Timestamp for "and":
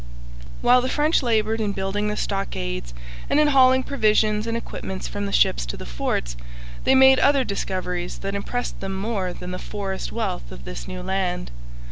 3.29-3.39, 4.47-4.57